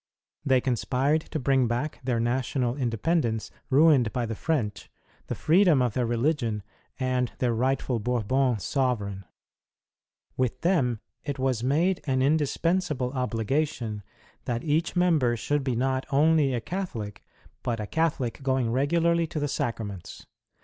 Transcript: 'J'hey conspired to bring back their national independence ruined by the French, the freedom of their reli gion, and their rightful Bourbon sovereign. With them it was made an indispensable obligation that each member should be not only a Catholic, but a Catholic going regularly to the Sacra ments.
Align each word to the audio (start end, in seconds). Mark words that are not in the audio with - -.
'J'hey 0.47 0.61
conspired 0.63 1.21
to 1.21 1.37
bring 1.37 1.67
back 1.67 1.99
their 2.03 2.19
national 2.19 2.75
independence 2.75 3.51
ruined 3.69 4.11
by 4.11 4.25
the 4.25 4.33
French, 4.33 4.89
the 5.27 5.35
freedom 5.35 5.79
of 5.79 5.93
their 5.93 6.07
reli 6.07 6.33
gion, 6.33 6.63
and 6.99 7.31
their 7.37 7.53
rightful 7.53 7.99
Bourbon 7.99 8.57
sovereign. 8.57 9.25
With 10.35 10.61
them 10.61 11.01
it 11.23 11.37
was 11.37 11.63
made 11.63 12.01
an 12.07 12.23
indispensable 12.23 13.11
obligation 13.13 14.01
that 14.45 14.63
each 14.63 14.95
member 14.95 15.37
should 15.37 15.63
be 15.63 15.75
not 15.75 16.07
only 16.09 16.55
a 16.55 16.61
Catholic, 16.61 17.23
but 17.61 17.79
a 17.79 17.85
Catholic 17.85 18.41
going 18.41 18.71
regularly 18.71 19.27
to 19.27 19.39
the 19.39 19.47
Sacra 19.47 19.85
ments. 19.85 20.25